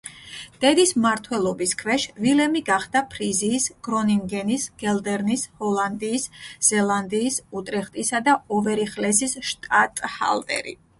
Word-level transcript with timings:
დედის 0.63 0.91
მმართველობის 0.99 1.73
ქვეშ 1.81 2.05
ვილემი 2.25 2.61
გახდა 2.69 3.03
ფრიზიის, 3.11 3.69
გრონინგენის, 3.89 4.67
გელდერნის, 4.85 5.45
ჰოლანდიის, 5.63 6.27
ზელანდიის, 6.71 7.41
უტრეხტისა 7.61 8.27
და 8.31 8.39
ოვერიხლესის 8.61 9.41
შტატჰალტერი. 9.53 10.79